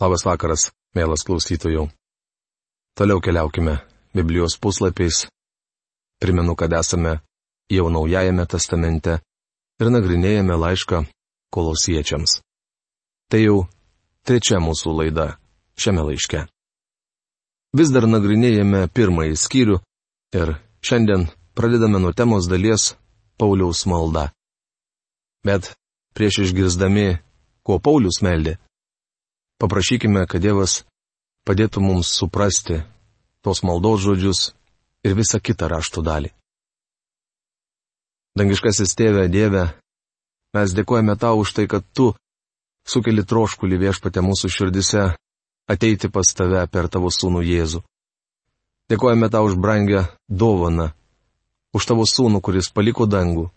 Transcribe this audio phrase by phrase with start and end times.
[0.00, 1.90] Labas vakaras, mielas klausytojų.
[2.96, 3.74] Toliau keliaukime
[4.16, 5.26] Biblijos puslapiais.
[6.20, 7.18] Primenu, kad esame
[7.68, 9.18] jau Naujajame testamente
[9.80, 11.02] ir nagrinėjame laišką
[11.52, 12.38] kolosiečiams.
[13.28, 13.58] Tai jau
[14.24, 15.26] trečia mūsų laida
[15.76, 16.46] šiame laiške.
[17.76, 19.78] Vis dar nagrinėjame pirmąjį skyrių
[20.40, 22.94] ir šiandien pradedame nuo temos dalies
[23.36, 24.30] Pauliaus malda.
[25.44, 25.74] Bet
[26.16, 27.20] prieš išgirsdami,
[27.60, 28.56] ko Paulius meldė,
[29.60, 30.82] paprašykime, kad Dievas
[31.46, 32.80] padėtų mums suprasti
[33.44, 34.50] tos maldos žodžius
[35.04, 36.30] ir visą kitą raštų dalį.
[38.38, 39.66] Dangiškasis tėve Dieve,
[40.54, 42.12] mes dėkojame tau už tai, kad tu
[42.86, 45.10] sukeli troškulį viešpatę mūsų širdise
[45.70, 47.82] ateiti pas tave per tavo sūnų Jėzų.
[48.90, 50.90] Dėkojame tau už brangę dovaną,
[51.74, 53.50] už tavo sūnų, kuris paliko dangų,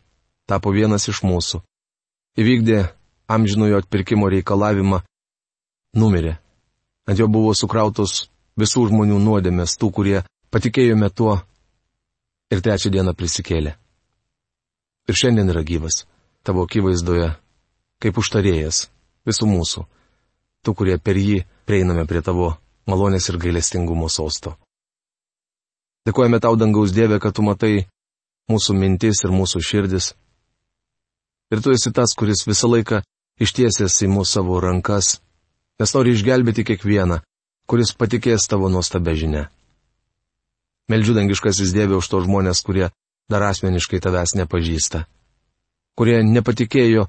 [0.46, 1.64] tapo vienas iš mūsų.
[2.38, 2.84] Įvykdė
[3.30, 5.02] amžinojo atpirkimo reikalavimą,
[5.98, 6.38] numirė.
[7.08, 8.28] Ant jo buvo sukrautos
[8.60, 10.20] visų žmonių nuodėmės, tų, kurie
[10.54, 11.40] patikėjome tuo
[12.54, 13.76] ir trečią dieną prisikėlė.
[15.10, 16.04] Ir šiandien yra gyvas,
[16.48, 17.34] tavo akivaizdoje,
[18.00, 18.88] kaip užtarėjas
[19.28, 19.86] visų mūsų,
[20.64, 22.54] tų, kurie per jį prieiname prie tavo
[22.88, 24.56] malonės ir gailestingumo sosto.
[26.08, 27.86] Dėkojame tau, dangaus Dieve, kad tu matai
[28.52, 30.12] mūsų mintis ir mūsų širdis.
[31.52, 33.00] Ir tu esi tas, kuris visą laiką
[33.44, 35.20] ištiesęs į mūsų savo rankas,
[35.80, 37.20] nes nori išgelbėti kiekvieną,
[37.70, 39.48] kuris patikės tavo nuostabę žinę.
[40.92, 42.90] Meldžiu dangiškasis Dieve už to žmonės, kurie
[43.32, 45.06] dar asmeniškai tavęs nepažįsta.
[45.96, 47.08] Kurie nepatikėjo,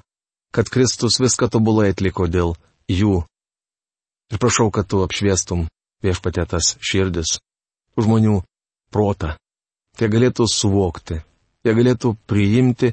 [0.55, 2.55] kad Kristus viską tobulai atliko dėl
[2.89, 3.25] jų.
[4.33, 5.67] Ir prašau, kad tu apšviestum
[6.05, 7.39] viešpatėtas širdis,
[7.98, 8.41] žmonių
[8.95, 9.35] protą,
[9.98, 11.20] jie galėtų suvokti,
[11.67, 12.92] jie galėtų priimti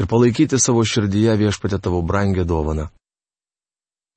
[0.00, 2.88] ir palaikyti savo širdyje viešpatę tavo brangę dovaną.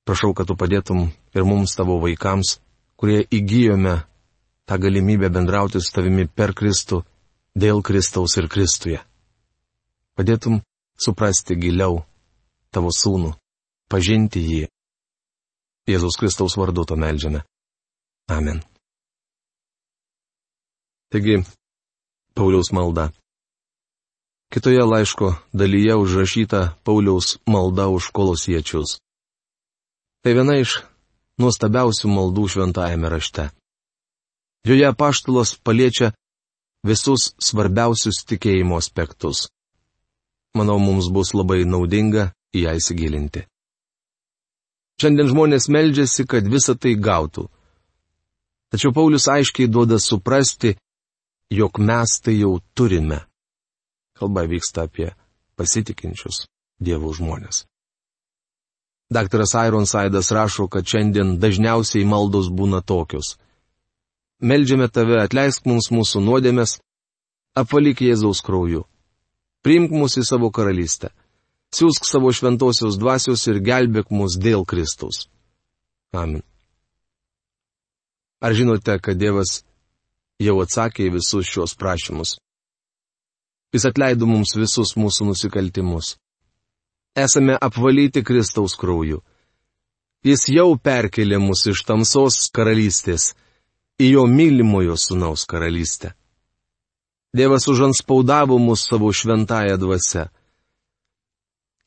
[0.10, 1.04] Prašau, kad tu padėtum
[1.38, 2.56] ir mums tavo vaikams,
[2.98, 3.92] kurie įgyjome
[4.66, 7.04] tą galimybę bendrauti su tavimi per Kristų,
[7.54, 9.04] dėl Kristaus ir Kristuje.
[10.18, 10.64] Padėtum
[10.98, 12.00] suprasti giliau
[12.74, 13.36] tavo sūnų,
[13.86, 14.64] pažinti jį.
[15.94, 17.44] Jėzus Kristaus vardu to melžiame.
[18.34, 18.64] Amen.
[21.14, 21.44] Taigi,
[22.34, 23.12] Pauliaus malda.
[24.50, 28.98] Kitoje laiško dalyje užrašyta Pauliaus malda už kolosiečius.
[30.24, 30.82] Tai viena iš
[31.40, 33.48] nuostabiausių maldų šventajame rašte.
[34.68, 36.12] Joje paštulos paliečia
[36.84, 39.48] visus svarbiausius tikėjimo aspektus.
[40.58, 43.46] Manau, mums bus labai naudinga į ją įsigilinti.
[45.00, 47.46] Šiandien žmonės meldžiasi, kad visą tai gautų.
[48.70, 50.76] Tačiau Paulius aiškiai duoda suprasti,
[51.50, 53.24] jog mes tai jau turime.
[54.20, 55.14] Kalba vyksta apie
[55.56, 56.44] pasitikinčius
[56.84, 57.69] dievų žmonės.
[59.10, 63.38] Daktaras Ironsaidas rašo, kad šiandien dažniausiai maldos būna tokios.
[64.40, 66.78] Meldžiame tave, atleisk mums mūsų nuodėmės,
[67.58, 68.86] apvalyk Jėzaus krauju.
[69.66, 71.10] Priimk mus į savo karalystę.
[71.76, 75.28] Siūsk savo šventosios dvasios ir gelbėk mus dėl Kristaus.
[76.14, 76.46] Amen.
[78.42, 79.60] Ar žinote, kad Dievas
[80.40, 82.38] jau atsakė į visus šios prašymus.
[83.76, 86.16] Jis atleido mums visus mūsų nusikaltimus.
[87.24, 89.20] Esame apvalyti Kristaus krauju.
[90.24, 93.34] Jis jau perkelė mus iš tamsos karalystės
[94.00, 96.14] į jo mylimojo sunaus karalystę.
[97.36, 100.28] Dievas užanspaudavo mus savo šventąją dvasę.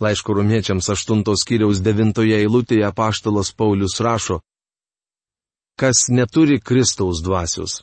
[0.00, 4.40] Laiško rumiečiams 8 skyriaus 9 eilutėje paštalas Paulius rašo,
[5.80, 7.82] kas neturi Kristaus dvasios,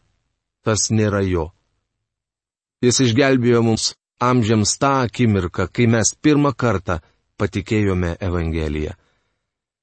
[0.63, 1.49] tas nėra jo.
[2.83, 6.99] Jis išgelbėjo mums amžiams tą akimirką, kai mes pirmą kartą
[7.39, 8.95] patikėjome Evangeliją.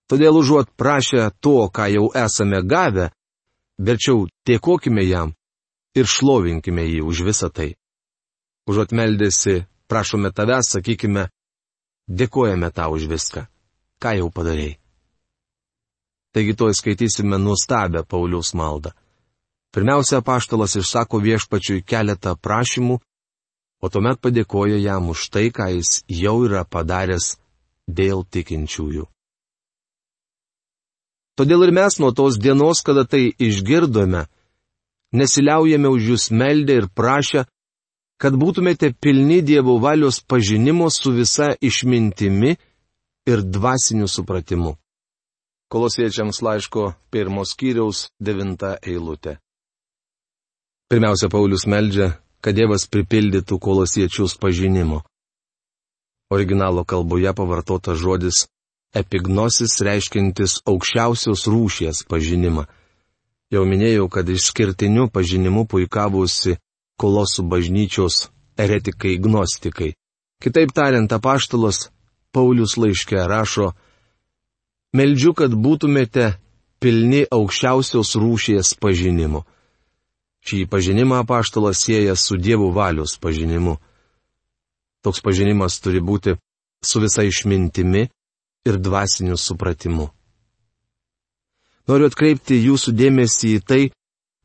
[0.07, 3.11] Todėl užuot prašę to, ką jau esame gavę,
[3.79, 5.35] verčiau dėkokime jam
[5.99, 7.75] ir šlovinkime jį už visą tai.
[8.71, 11.29] Užuot meldėsi, prašome tavęs, sakykime,
[12.07, 13.47] dėkojame tau už viską,
[14.03, 14.79] ką jau padarėjai.
[16.37, 18.93] Taigi to įskaitysime nuostabę Pauliaus maldą.
[19.73, 22.99] Pirmiausia, paštalas išsako viešpačiui keletą prašymų,
[23.83, 27.35] o tuomet padėkoja jam už tai, ką jis jau yra padaręs
[27.87, 29.07] dėl tikinčiųjų.
[31.37, 34.25] Todėl ir mes nuo tos dienos, kada tai išgirdome,
[35.13, 37.45] nesiliaujame už jūs meldę ir prašę,
[38.17, 42.57] kad būtumėte pilni Dievo valios pažinimo su visa išmintimi
[43.29, 44.77] ir dvasiniu supratimu.
[45.69, 49.37] Kolosiečiams laiško pirmos kiriaus devinta eilutė.
[50.89, 55.03] Pirmiausia, Paulius meldžia, kad Dievas pripildytų kolosiečius pažinimo.
[56.31, 58.47] Originalo kalboje pavartotas žodis
[58.97, 62.67] epignosis reiškintis aukščiausios rūšies pažinimą.
[63.53, 66.57] Jau minėjau, kad išskirtiniu pažinimu puikavusi
[66.99, 68.27] kolosų bažnyčios
[68.59, 69.93] eretikai gnostikai.
[70.43, 71.91] Kitaip tariant, apaštalas
[72.35, 73.71] Paulius laiške rašo,
[74.97, 76.37] Meldžiu, kad būtumėte
[76.81, 79.43] pilni aukščiausios rūšies pažinimu.
[80.47, 83.77] Šį pažinimą apaštalas sieja su Dievo valios pažinimu.
[85.07, 86.35] Toks pažinimas turi būti
[86.83, 88.09] su visa išmintimi
[88.67, 90.09] ir dvasiniu supratimu.
[91.87, 93.83] Noriu atkreipti jūsų dėmesį į tai,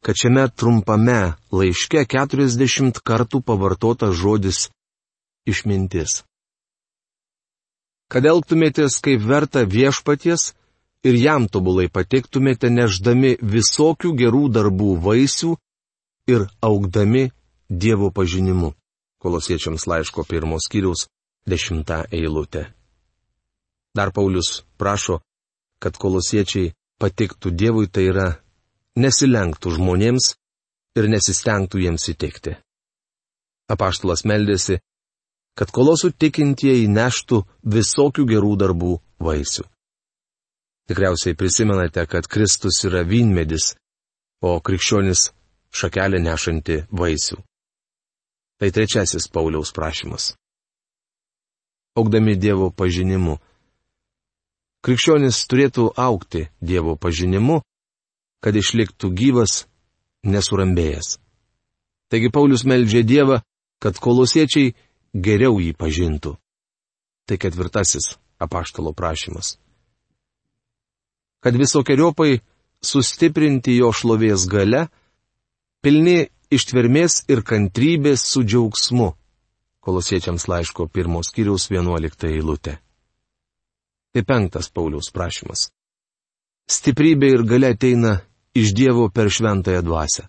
[0.06, 4.68] kad šiame trumpame laiške 40 kartų pavartotas žodis
[5.50, 6.22] išmintis.
[8.12, 10.52] Kad elgtumėtės kaip verta viešpaties
[11.08, 15.56] ir jam tobulai patiktumėte neždami visokių gerų darbų vaisių
[16.30, 17.32] ir augdami
[17.72, 18.74] Dievo pažinimu.
[19.22, 21.08] Kolosiečiams laiško pirmos skyriaus
[21.46, 22.74] dešimtą eilutę.
[23.96, 25.20] Dar Paulius prašo,
[25.82, 26.72] kad kolosiečiai
[27.02, 28.28] patiktų Dievui tai yra
[28.98, 30.34] nesilenktų žmonėms
[30.98, 32.56] ir nesistengtų jiems įtikti.
[33.72, 34.80] Apaštalas meldėsi,
[35.56, 37.44] kad kolosų tikintieji neštų
[37.76, 39.68] visokių gerų darbų vaisių.
[40.92, 43.76] Tikriausiai prisimenate, kad Kristus yra vynmedis,
[44.42, 45.30] o krikščionis
[45.72, 47.40] šakelė nešanti vaisių.
[48.62, 50.36] Tai trečiasis Pauliaus prašymas.
[51.98, 53.40] Augdami Dievo pažinimu.
[54.86, 57.64] Krikščionis turėtų aukti Dievo pažinimu,
[58.38, 59.64] kad išliktų gyvas,
[60.22, 61.18] nesurambėjęs.
[62.14, 63.40] Taigi Paulius meldžia Dievą,
[63.82, 64.76] kad kolosiečiai
[65.18, 66.36] geriau jį pažintų.
[67.26, 69.56] Tai ketvirtasis apaštalo prašymas.
[71.42, 72.44] Kad visokiojopai
[72.86, 74.86] sustiprinti jo šlovės gale,
[75.82, 79.12] pilni ištvermės ir kantrybės su džiaugsmu.
[79.82, 82.78] Kolosiečiams laiško pirmos kiriaus vienuolikta eilutė.
[84.12, 85.70] Tai penktas Pauliaus prašymas.
[86.70, 88.20] Stiprybė ir gale ateina
[88.54, 90.28] iš Dievo per šventąją dvasę.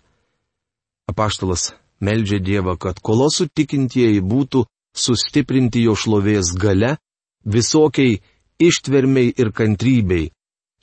[1.11, 4.63] Apaštalas meldžia Dievą, kad kolosų tikintieji būtų
[4.95, 6.95] sustiprinti jo šlovės gale,
[7.45, 8.21] visokiai
[8.59, 10.31] ištvermiai ir kantrybei.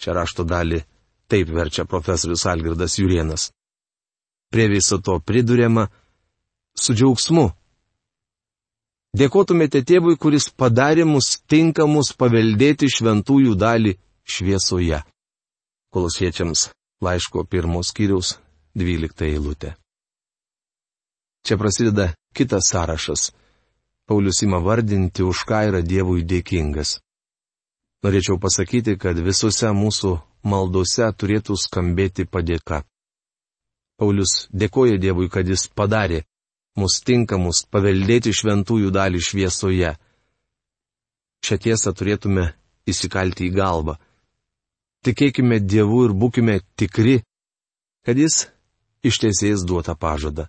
[0.01, 0.83] Čia rašto dalį
[1.31, 3.51] taip verčia profesorius Algirdas Jurienas.
[4.51, 5.87] Prie viso to pridurėma
[6.75, 7.47] su džiaugsmu.
[9.21, 15.03] Dėkotumėte tėvui, kuris padarė mus tinkamus paveldėti šventųjų dalį šviesoje.
[15.91, 16.69] Kolosiečiams
[17.03, 18.37] laiško pirmos skyriaus
[18.79, 19.75] dvylikta eilutė.
[21.47, 23.31] Čia prasideda kitas sąrašas
[24.11, 26.97] Paulius ima vardinti, už ką yra Dievui dėkingas.
[28.03, 30.11] Norėčiau pasakyti, kad visose mūsų
[30.51, 32.81] maldose turėtų skambėti padėka.
[34.01, 36.23] Paulius dėkoja Dievui, kad jis padarė
[36.81, 39.95] mus tinkamus paveldėti šventųjų dalį šviesoje.
[41.45, 42.47] Šią tiesą turėtume
[42.89, 43.99] įsikalti į galvą.
[45.05, 47.21] Tikėkime Dievu ir būkime tikri,
[48.05, 48.47] kad Jis
[49.05, 50.49] ištiesės duotą pažadą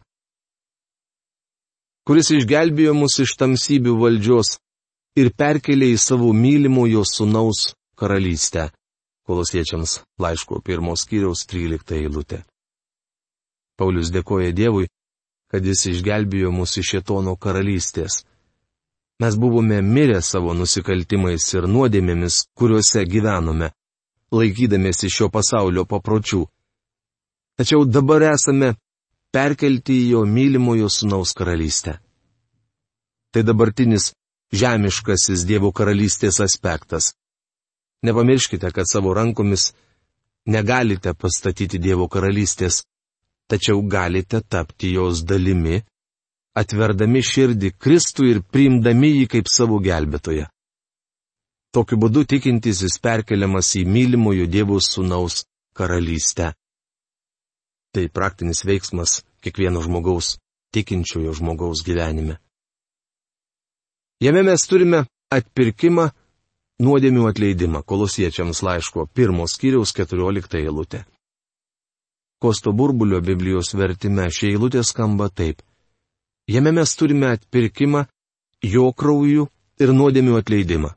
[2.08, 4.56] kuris išgelbėjo mus iš tamsybių valdžios
[5.22, 7.70] ir perkelė į savo mylimojo sunaus
[8.00, 8.70] karalystę.
[9.28, 12.42] Kolosiečiams laiško pirmos kiriaus 13 eilutė.
[13.82, 14.86] Paulius dėkoja Dievui,
[15.50, 18.22] kad jis išgelbėjo mus iš Šetono karalystės.
[19.22, 23.72] Mes buvome mirę savo nusikaltimais ir nuodėmėmis, kuriuose gyvenome,
[24.34, 26.46] laikydamėsi šio pasaulio papročių.
[27.58, 28.76] Tačiau dabar esame
[29.34, 31.98] perkelti į jo mylimojo sunaus karalystę.
[33.34, 34.12] Tai dabartinis
[34.54, 37.14] žemiškasis Dievo karalystės aspektas.
[38.06, 39.72] Nepamirškite, kad savo rankomis
[40.46, 42.82] negalite pastatyti Dievo karalystės,
[43.50, 45.82] tačiau galite tapti jos dalimi,
[46.58, 50.48] atverdami širdį Kristų ir priimdami jį kaip savo gelbėtoją.
[51.72, 56.52] Tokiu būdu tikintysis perkeliamas į mylimojo Dievo sūnaus karalystę.
[57.96, 60.36] Tai praktinis veiksmas kiekvieno žmogaus,
[60.76, 62.38] tikinčiojo žmogaus gyvenime.
[64.22, 66.12] Jame mes turime atpirkimą,
[66.84, 71.06] nuodėmių atleidimą, kolosiečiams laiško pirmos kiriaus 14 eilutė.
[72.42, 75.62] Kosto burbulio Biblijos vertime šie eilutė skamba taip.
[76.50, 78.06] Jame mes turime atpirkimą,
[78.66, 79.46] jo krauju
[79.82, 80.90] ir nuodėmių atleidimą.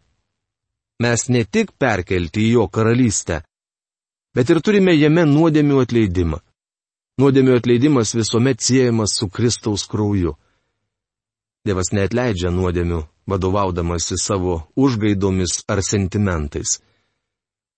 [1.04, 3.42] Mes ne tik perkelti į jo karalystę,
[4.34, 6.38] bet ir turime jame nuodėmių atleidimą.
[7.20, 10.32] Nuodėmio atleidimas visuomet siejamas su Kristaus krauju.
[11.64, 16.80] Dievas neatleidžia nuodėmių, vadovaudamasi savo užgaidomis ar sentimentais.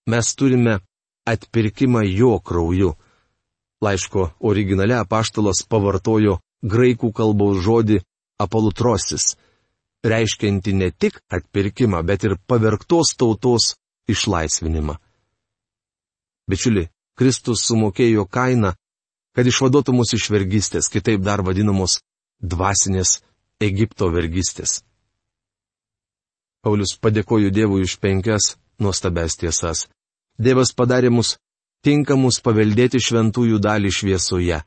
[0.07, 0.79] Mes turime
[1.27, 2.95] atpirkimą jo krauju.
[3.87, 8.01] Laiško originale apaštalas pavartojo graikų kalbos žodį
[8.43, 9.35] apolutrosis,
[10.05, 13.75] reiškianti ne tik atpirkimą, bet ir pavergtos tautos
[14.11, 14.97] išlaisvinimą.
[16.47, 16.87] Bičiuli,
[17.19, 18.75] Kristus sumokėjo kainą,
[19.35, 22.01] kad išvaduotų mus iš vergystės, kitaip dar vadinamos
[22.41, 23.21] dvasinės
[23.61, 24.83] Egipto vergystės.
[26.63, 29.87] Paulius padėkoju Dievui už penkias nuostabes tiesas.
[30.39, 31.37] Dievas padarė mus
[31.87, 34.59] tinkamus paveldėti šventųjų dalį šviesoje.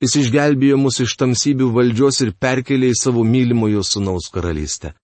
[0.00, 4.94] Jis išgelbėjo mus iš tamsybių valdžios ir perkelė į savo mylimojo sunaus karalystę.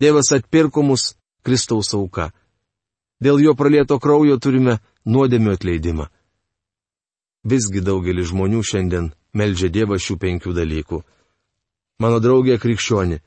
[0.00, 2.30] Dievas atpirko mus Kristaus auka.
[3.22, 6.06] Dėl jo pralieto kraujo turime nuodėmio atleidimą.
[7.42, 11.02] Visgi daugelis žmonių šiandien meldžia Dievą šių penkių dalykų.
[12.02, 13.18] Mano draugė krikščioni,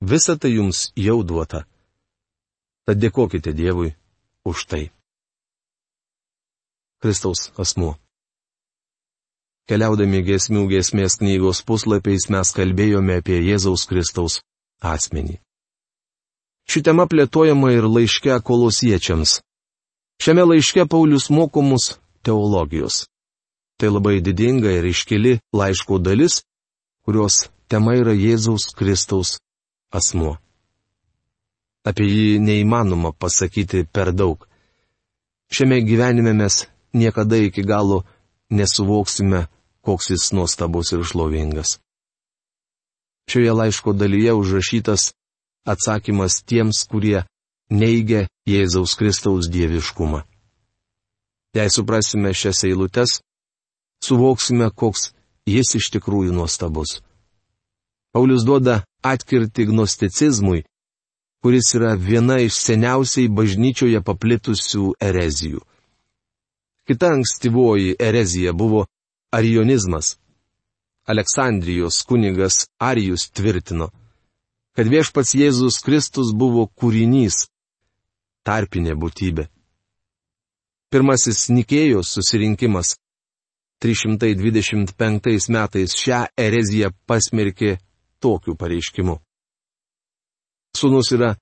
[0.00, 1.64] visa tai jums jau duota.
[2.86, 3.94] Tad dėkokite Dievui
[4.46, 4.84] už tai.
[7.02, 7.94] Kristaus asmuo.
[9.66, 14.38] Keliaudami gesmių gesmės knygos puslapiais mes kalbėjome apie Jėzaus Kristaus
[14.80, 15.40] asmenį.
[16.70, 19.40] Ši tema plėtojama ir laiške kolosiečiams.
[20.22, 23.04] Šiame laiške Paulius mokomus teologijos.
[23.78, 26.40] Tai labai didinga ir iškili laiško dalis,
[27.04, 29.36] kurios tema yra Jėzaus Kristaus
[29.92, 30.36] asmuo.
[31.86, 34.46] Apie jį neįmanoma pasakyti per daug.
[35.52, 36.64] Šiame gyvenime mes
[36.96, 38.02] niekada iki galo
[38.50, 39.46] nesuvoksime,
[39.84, 41.78] koks jis nuostabus ir šlovingas.
[43.30, 45.12] Šioje laiško dalyje užrašytas
[45.66, 47.24] atsakymas tiems, kurie
[47.70, 50.22] neigia Jėzaus Kristaus dieviškumą.
[51.56, 53.18] Jei suprasime šias eilutes,
[54.04, 55.10] suvoksime, koks
[55.48, 57.00] jis iš tikrųjų nuostabus.
[58.14, 60.64] Paulius duoda atkirti gnosticizmui,
[61.42, 65.60] kuris yra viena iš seniausiai bažnyčioje paplitusių erezijų.
[66.86, 68.86] Kita ankstyvoji erezija buvo
[69.30, 70.16] arionizmas.
[71.06, 73.90] Aleksandrijos kunigas Arijus tvirtino,
[74.74, 77.46] kad viešpats Jėzus Kristus buvo kūrinys,
[78.46, 79.46] tarpinė būtybė.
[80.90, 82.96] Pirmasis Nikėjos susirinkimas
[83.82, 87.76] 325 metais šią ereziją pasmerkė
[88.22, 89.18] tokiu pareiškimu.
[90.78, 91.34] Sūnus yra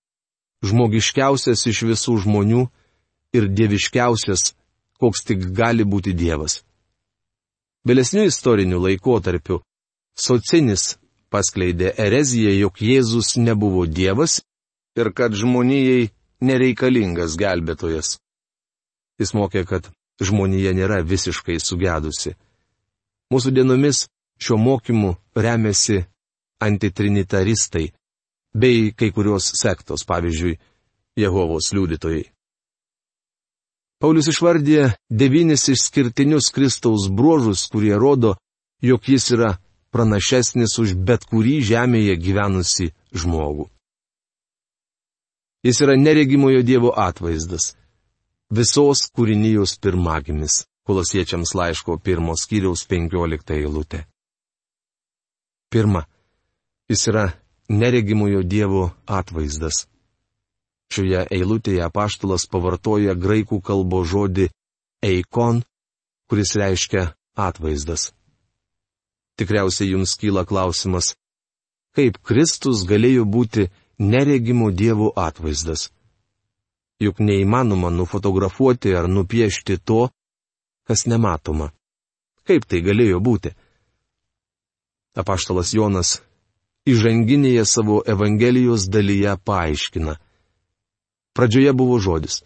[0.64, 2.66] žmogiškiausias iš visų žmonių
[3.36, 4.54] ir dieviškiausias,
[5.04, 6.62] koks tik gali būti Dievas.
[7.84, 9.60] Vėlesnių istorinių laikotarpių
[10.16, 10.94] Socinis
[11.34, 14.38] paskleidė ereziją, jog Jėzus nebuvo Dievas
[14.96, 18.18] ir kad žmonijai nereikalingas gelbėtojas.
[19.18, 19.90] Jis mokė, kad
[20.22, 22.34] žmonija nėra visiškai sugedusi.
[23.34, 24.04] Mūsų dienomis
[24.38, 26.04] šiuo mokymu remiasi
[26.62, 27.88] antitrinitaristai,
[28.54, 30.58] bei kai kurios sektos, pavyzdžiui,
[31.18, 32.33] Jehovos liudytojai.
[34.04, 38.34] Paulius išvardė devynis išskirtinius Kristaus bruožus, kurie rodo,
[38.84, 39.54] jog jis yra
[39.96, 43.64] pranašesnis už bet kurį žemėje gyvenusi žmogų.
[45.64, 47.70] Jis yra neregimojo Dievo atvaizdas.
[48.52, 50.66] Visos kūrinijos pirmagimis.
[50.84, 54.02] Kolosiečiams laiško pirmos skyriaus penkiolikta eilutė.
[55.72, 56.04] Pirma.
[56.92, 57.24] Jis yra
[57.72, 59.86] neregimojo Dievo atvaizdas.
[60.94, 64.44] Šioje eilutėje apaštalas pavartoja graikų kalbo žodį
[65.02, 65.64] eikon,
[66.30, 68.12] kuris reiškia atvaizdas.
[69.34, 71.16] Tikriausiai jums kyla klausimas,
[71.98, 73.66] kaip Kristus galėjo būti
[73.98, 75.88] neregimo Dievo atvaizdas.
[77.02, 80.06] Juk neįmanoma nufotografuoti ar nupiešti to,
[80.86, 81.72] kas nematoma.
[82.46, 83.50] Kaip tai galėjo būti?
[85.18, 86.20] Apaštalas Jonas
[86.86, 90.18] įžanginėje savo Evangelijos dalyje paaiškina.
[91.34, 92.42] Pradžioje buvo žodis.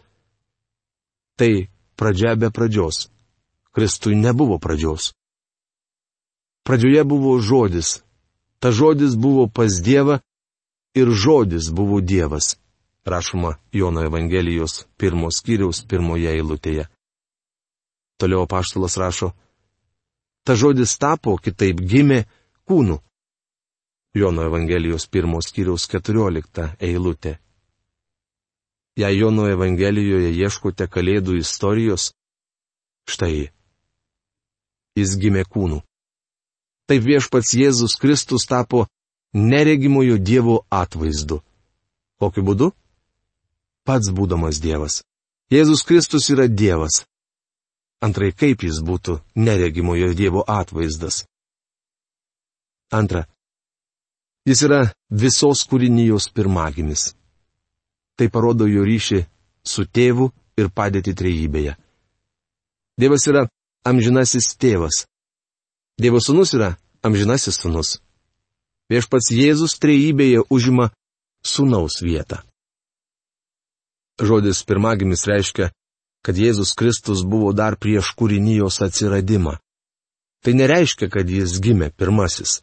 [1.37, 3.13] Tai pradžia be pradžios.
[3.71, 5.13] Kristui nebuvo pradžios.
[6.65, 8.01] Pradžioje buvo žodis.
[8.59, 10.19] Ta žodis buvo pas Dievą
[10.95, 12.57] ir žodis buvo Dievas.
[13.05, 16.89] Rašoma Jono Evangelijos pirmos skyriaus pirmoje eilutėje.
[18.19, 19.33] Toliau apaštalas rašo.
[20.45, 22.25] Ta žodis tapo, kitaip gimė,
[22.69, 22.99] kūnu
[24.15, 27.39] Jono Evangelijos pirmos skyriaus 14 eilutė.
[28.99, 32.11] Jei Jono Evangelijoje ieškote kalėdų istorijos,
[33.07, 33.51] štai.
[34.99, 35.79] Jis gimė kūnu.
[36.91, 38.87] Taip viešpats Jėzus Kristus tapo
[39.35, 41.39] neregimojo Dievo atvaizdu.
[42.19, 42.73] Kokiu būdu?
[43.87, 45.05] Pats būdamas Dievas.
[45.53, 47.05] Jėzus Kristus yra Dievas.
[48.03, 51.23] Antrai, kaip jis būtų neregimojo Dievo atvaizdas?
[52.91, 53.27] Antra,
[54.49, 54.79] Jis yra
[55.13, 57.11] visos kūrinijos pirmagimis.
[58.19, 59.23] Tai parodo jo ryšį
[59.63, 61.77] su tėvu ir padėti trejybėje.
[62.99, 63.47] Dievas yra
[63.87, 65.05] amžinasis tėvas.
[65.99, 66.75] Dievo sūnus yra
[67.07, 67.99] amžinasis sūnus.
[68.91, 70.89] Viešpats Jėzus trejybėje užima
[71.47, 72.41] sūnaus vietą.
[74.19, 75.69] Žodis pirmagimis reiškia,
[76.27, 79.59] kad Jėzus Kristus buvo dar prieš kūrinijos atsiradimą.
[80.43, 82.63] Tai nereiškia, kad jis gimė pirmasis.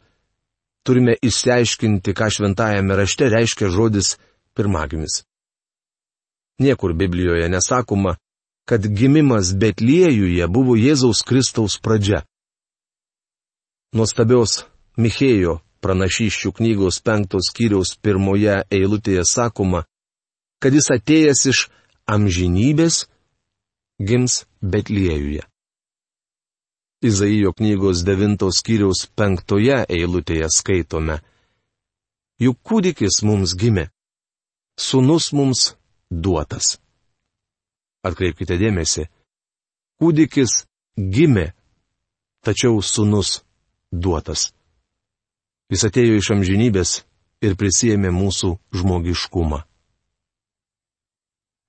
[0.86, 4.16] Turime išsiaiškinti, ką šventajame rašte reiškia žodis
[4.56, 5.24] pirmagimis.
[6.60, 8.16] Niekur Biblijoje nesakoma,
[8.66, 12.24] kad gimimas Betliejuje buvo Jėzaus Kristaus pradžia.
[13.96, 14.64] Nuostabios
[14.98, 19.84] Michėjo pranašyščių knygos penktos kiriaus pirmoje eilutėje sakoma,
[20.64, 21.60] kad jis atėjęs iš
[22.08, 23.04] amžinybės
[24.00, 25.44] gims Betliejuje.
[27.06, 31.20] Izaijo knygos devintos kiriaus penktoje eilutėje skaitome.
[32.42, 33.90] Juk kūdikis mums gimė,
[34.80, 35.76] sunus mums
[36.24, 36.78] duotas.
[38.06, 39.08] Atkreipkite dėmesį,
[40.00, 40.64] kūdikis
[40.96, 41.52] gimė,
[42.46, 43.42] tačiau sunus
[43.92, 44.52] duotas.
[45.72, 46.92] Jis atėjo iš amžinybės
[47.46, 49.64] ir prisėmė mūsų žmogiškumą.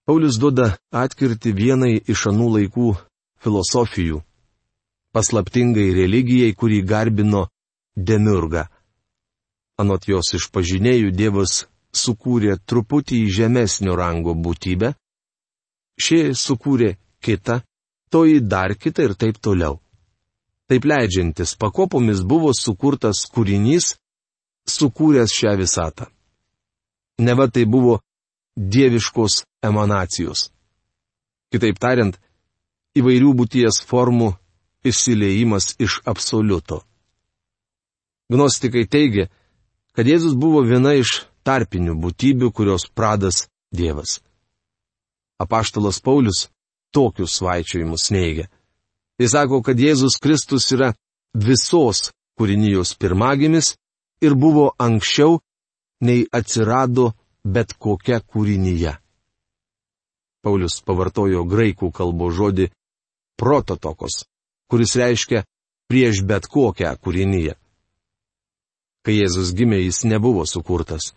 [0.06, 2.90] Paulius duoda atkirti vienai iš anų laikų
[3.42, 4.20] filosofijų-
[5.14, 7.48] paslaptingai religijai, kurį garbino
[7.96, 8.68] Demiurga.
[9.80, 14.92] Anot jos išpažinėjų Dievas sukūrė truputį žemesnio rango būtybę,
[16.00, 17.60] šie sukūrė kitą,
[18.10, 19.80] toji dar kitą ir taip toliau.
[20.66, 23.94] Taip leidžiantis pakopomis buvo sukurtas kūrinys,
[24.66, 26.08] sukūręs šią visatą.
[27.22, 28.00] Neva tai buvo
[28.56, 30.50] dieviškos emanacijos.
[31.52, 32.18] Kitaip tariant,
[32.98, 34.32] įvairių būties formų
[34.86, 36.82] išsileimas iš absoliuto.
[38.32, 39.28] Gnostikai teigia,
[39.94, 44.20] kad Jėzus buvo viena iš tarpinių būtybių, kurios pradas Dievas.
[45.38, 46.46] Apaštalas Paulius
[46.94, 48.46] tokius svaičiojimus neigia.
[49.20, 50.92] Jis sako, kad Jėzus Kristus yra
[51.32, 53.74] visos kūrinijos pirmagimis
[54.24, 55.40] ir buvo anksčiau,
[56.00, 57.12] nei atsirado
[57.44, 58.96] bet kokia kūrinyje.
[60.44, 62.68] Paulius pavartojo graikų kalbo žodį
[63.40, 64.24] prototokos,
[64.70, 65.44] kuris reiškia
[65.90, 67.56] prieš bet kokią kūrinyje.
[69.06, 71.14] Kai Jėzus gimė, jis nebuvo sukurtas.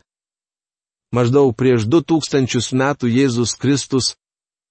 [1.16, 4.14] Maždaug prieš du tūkstančius metų Jėzus Kristus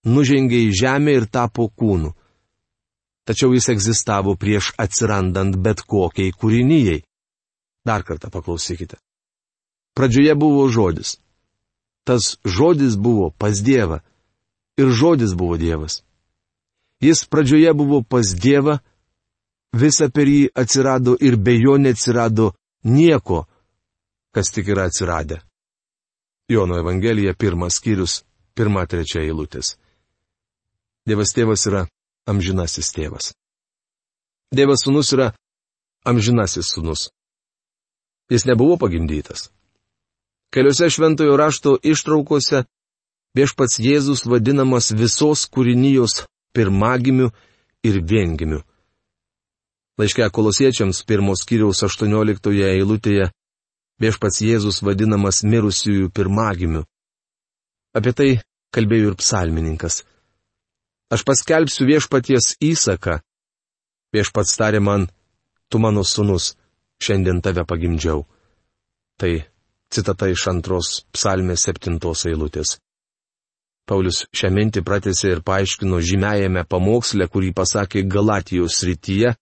[0.06, 2.14] nužengė į žemę ir tapo kūnu
[3.28, 7.04] tačiau jis egzistavo prieš atsirandant bet kokiai kūrinyjei.
[7.84, 8.96] Dar kartą paklausykite.
[9.96, 11.18] Pradžioje buvo žodis.
[12.08, 14.00] Tas žodis buvo pas Dievą.
[14.80, 16.00] Ir žodis buvo Dievas.
[17.04, 18.78] Jis pradžioje buvo pas Dievą,
[19.76, 22.52] visa per jį atsirado ir be jo neatsirado
[22.84, 23.44] nieko,
[24.32, 25.42] kas tik yra atsiradę.
[26.48, 28.22] Jono Evangelija pirmas skyrius,
[28.54, 29.74] pirma trečia eilutės.
[31.04, 31.82] Dievas tėvas yra
[32.28, 33.34] amžinasis tėvas.
[34.56, 35.28] Dievas sūnus yra
[36.08, 37.10] amžinasis sūnus.
[38.32, 39.50] Jis nebuvo pagimdytas.
[40.52, 42.64] Keliose šventojo rašto ištraukose
[43.36, 46.24] viešpats Jėzus vadinamas visos kūrinijos
[46.56, 47.28] pirmagimiu
[47.84, 48.62] ir viengimiu.
[50.00, 53.28] Laiške kolosiečiams pirmos kiriaus 18 eilutėje
[54.02, 56.84] viešpats Jėzus vadinamas mirusiųjų pirmagimiu.
[57.96, 58.30] Apie tai
[58.74, 60.02] kalbėjo ir psalmininkas.
[61.08, 63.18] Aš paskelbsiu viešpaties įsaką.
[64.12, 65.06] Viešpats tarė man,
[65.68, 66.54] tu mano sunus,
[67.00, 68.26] šiandien tave pagimdžiau.
[69.18, 69.32] Tai
[69.90, 72.76] citata iš antros psalmės septintos eilutės.
[73.88, 79.32] Paulius šią mintį pratėsi ir paaiškino žymėjame pamoksle, kurį pasakė Galatijos rytyje,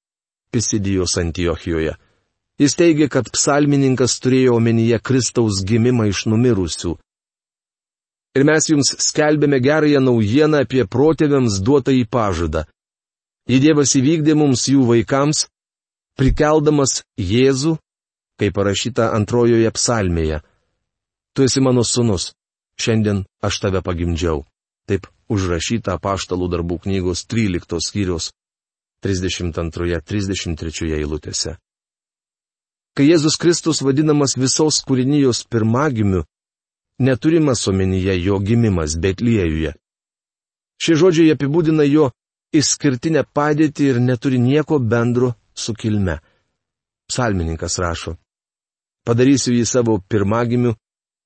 [0.55, 1.97] Pisidijos Antiochijoje.
[2.61, 6.95] Jis teigia, kad psalmininkas turėjo omenyje Kristaus gimimą iš numirusių
[8.37, 12.67] ir mes jums skelbėme gerąją naujieną apie protėviams duotą į pažadą.
[13.49, 15.47] Į Dievas įvykdė mums jų vaikams,
[16.19, 17.77] prikeldamas Jėzų,
[18.41, 20.43] kaip parašyta antrojoje psalmėje.
[21.33, 22.33] Tu esi mano sunus,
[22.81, 24.43] šiandien aš tave pagimdžiau.
[24.89, 28.33] Taip užrašyta paštalų darbų knygos 13 skyrius
[29.07, 31.57] 32-33 eilutėse.
[32.97, 36.23] Kai Jėzus Kristus vadinamas visos kūrinijos pirmagimiu,
[36.99, 39.75] neturimas omenyje jo gimimas Betliejuje.
[40.81, 42.07] Šie žodžiai apibūdina jo
[42.57, 46.23] išskirtinę padėtį ir neturi nieko bendro su kilme.
[47.13, 48.17] Psalmininkas rašo.
[49.05, 50.73] Padarysiu jį savo pirmagimiu,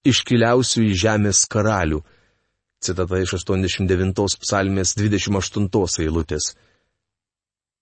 [0.03, 2.03] iškiliausiu į žemės karalių.
[2.83, 6.51] Citata iš 89 psalmės 28 eilutės.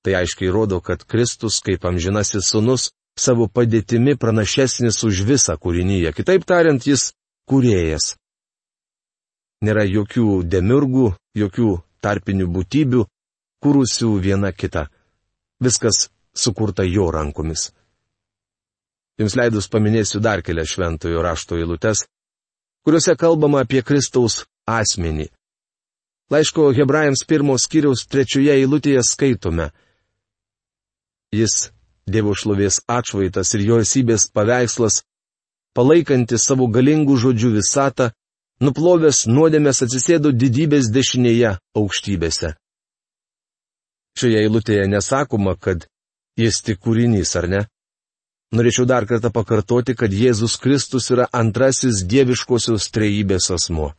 [0.04, 6.12] Tai aiškiai rodo, kad Kristus kaip amžinasis sunus savo padėtimi pranašesnis už visą kūrinyje.
[6.16, 7.12] Kitaip tariant, jis
[7.50, 8.14] kūrėjas.
[9.64, 11.70] Nėra jokių demirgų, jokių
[12.04, 13.02] tarpinių būtybių,
[13.64, 14.86] kūrusių viena kita.
[15.58, 17.72] Viskas sukurta jo rankomis.
[19.18, 22.04] Jums leidus paminėsiu dar kelias šventojo rašto eilutes,
[22.86, 25.26] kuriuose kalbama apie Kristaus asmenį.
[26.30, 29.70] Laiško hebrajams pirmos skyriaus trečioje eilutėje skaitome.
[31.34, 31.72] Jis
[32.08, 35.02] Dievo šlovės atšvaitas ir jo esybės paveikslas,
[35.76, 38.10] palaikantis savo galingų žodžių visatą,
[38.64, 42.54] nuplovęs nuodėmės atsisėdo didybės dešinėje aukštybėse.
[44.18, 45.86] Šioje eilutėje nesakoma, kad
[46.38, 47.60] jis tik kūrinys, ar ne?
[48.56, 53.92] Norėčiau dar kartą pakartoti, kad Jėzus Kristus yra antrasis dieviškosios trejybės asmo.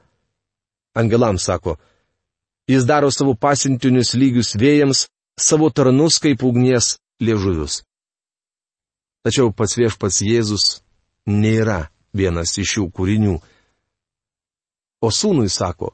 [0.97, 1.77] Angelams sako,
[2.67, 5.05] jis daro savo pasintinius lygius vėjams,
[5.39, 7.83] savo tarnus kaip ugnies liežuvius.
[9.25, 10.65] Tačiau pats viešpats Jėzus
[11.27, 13.35] nėra vienas iš šių kūrinių.
[14.99, 15.93] O sūnui sako,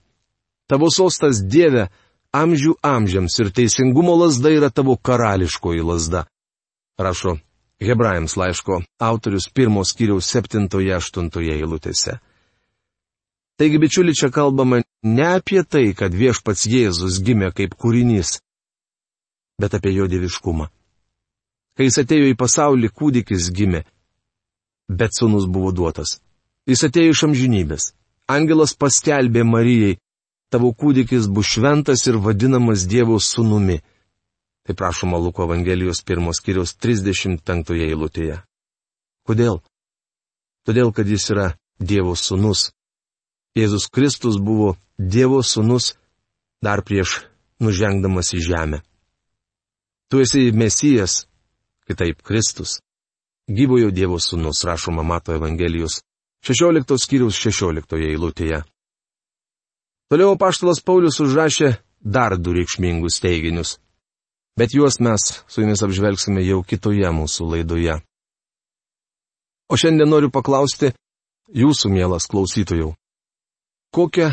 [0.70, 1.88] tavo sostas Dieve
[2.36, 6.26] amžių amžiams ir teisingumo lasda yra tavo karališkoji lasda.
[6.98, 7.38] Rašo
[7.82, 12.20] Hebrajams laiško autorius pirmos kiriaus septintoje aštuntoje eilutėse.
[13.60, 18.40] Taigi, bičiuli, čia kalbama ne apie tai, kad viešpats Jėzus gimė kaip kūrinys,
[19.60, 20.68] bet apie jo dieviškumą.
[21.76, 23.84] Kai jis atėjo į pasaulį, kūdikis gimė,
[24.88, 26.20] bet sunus buvo duotas.
[26.70, 27.92] Jis atėjo iš amžinybės.
[28.32, 29.98] Angelas paskelbė Marijai,
[30.50, 33.82] tavo kūdikis bus šventas ir vadinamas Dievo sunumi.
[34.66, 38.40] Tai prašoma Luko Evangelijos pirmos kiriaus 35 eilutėje.
[39.28, 39.60] Kodėl?
[40.66, 42.72] Todėl, kad jis yra Dievo sūnus.
[43.56, 45.94] Jėzus Kristus buvo Dievo sūnus
[46.64, 47.20] dar prieš
[47.62, 48.82] nužengdamas į žemę.
[50.10, 51.26] Tu esi Mesijas,
[51.88, 52.80] kitaip Kristus.
[53.46, 56.02] Gyvojo Dievo sūnus, rašoma Mato Evangelijos
[56.46, 58.64] 16 skyriaus 16 eilutėje.
[60.10, 63.78] Toliau paštalas Paulius užrašė dar du reikšmingus teiginius
[64.58, 68.00] bet juos mes su jumis apžvelgsime jau kitoje mūsų laidoje.
[69.72, 70.94] O šiandien noriu paklausti
[71.52, 72.94] jūsų mielas klausytojų.
[73.96, 74.30] Kokią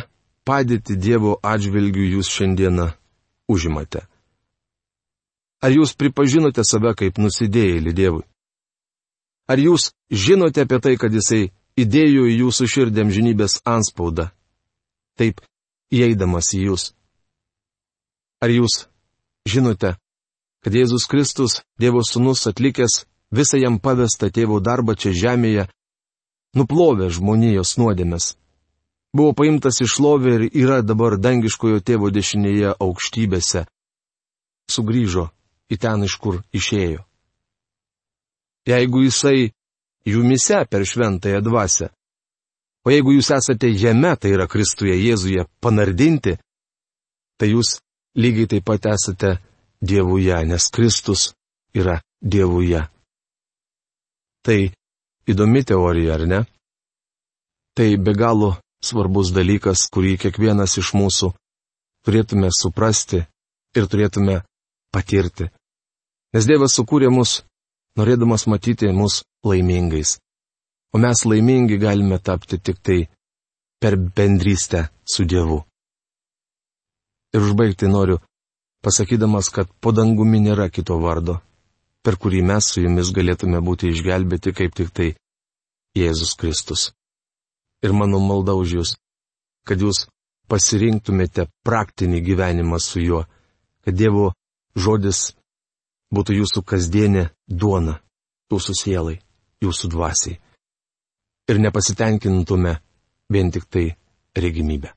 [0.46, 2.90] padėtį Dievo atžvilgių jūs šiandieną
[3.50, 4.06] užimate?
[5.62, 8.24] Ar jūs pripažinote save kaip nusidėjėlį Dievui?
[9.46, 14.32] Ar jūs žinote apie tai, kad Jisai įdėjo į jūsų širdėm žinybės anspaudą,
[15.18, 15.38] taip
[15.94, 16.90] įeidamas į jūs?
[18.42, 18.88] Ar jūs
[19.46, 19.94] žinote,
[20.66, 25.68] kad Jėzus Kristus, Dievo Sūnus atlikęs visą jam pavestą tėvo darbą čia žemėje,
[26.58, 28.34] nuplovė žmonijos nuodėmes.
[29.14, 33.66] Buvo paimtas iš lovė ir yra dabar dangiškojo tėvo dešinėje aukštybėse.
[34.72, 35.28] Sugryžo
[35.72, 37.02] į ten, iš kur išėjo.
[38.68, 39.50] Jeigu jisai
[40.06, 41.88] jumise per šventąją dvasę,
[42.86, 46.36] o jeigu jūs esate jame, tai yra Kristuje Jėzuje, panardinti,
[47.38, 47.78] tai jūs
[48.18, 49.38] lygiai taip pat esate
[49.82, 51.32] Dievuje, nes Kristus
[51.74, 52.84] yra Dievuje.
[54.46, 54.58] Tai
[55.26, 56.40] įdomi teorija, ar ne?
[57.74, 61.32] Tai be galo svarbus dalykas, kurį kiekvienas iš mūsų
[62.06, 63.22] turėtume suprasti
[63.74, 64.42] ir turėtume
[64.94, 65.48] patirti.
[66.32, 67.42] Nes Dievas sukūrė mus,
[68.00, 70.16] norėdamas matyti mus laimingais.
[70.92, 73.00] O mes laimingi galime tapti tik tai
[73.80, 75.58] per bendrystę su Dievu.
[77.32, 78.20] Ir užbaigti noriu
[78.84, 81.38] pasakydamas, kad po dangumi nėra kito vardo,
[82.04, 85.08] per kurį mes su jumis galėtume būti išgelbėti kaip tik tai
[85.96, 86.90] Jėzus Kristus.
[87.84, 88.94] Ir mano malda už jūs,
[89.68, 90.06] kad jūs
[90.48, 93.22] pasirinktumėte praktinį gyvenimą su juo,
[93.84, 94.32] kad Dievo
[94.76, 95.32] žodis
[96.12, 97.98] būtų jūsų kasdienė duona,
[98.52, 99.18] jūsų sielai,
[99.64, 100.38] jūsų dvasiai.
[101.50, 102.76] Ir nepasitenkintume
[103.32, 103.86] vien tik tai
[104.36, 104.92] regimybę.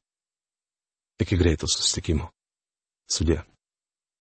[1.23, 2.29] Iki greito susitikimo.
[3.07, 3.41] Sudė.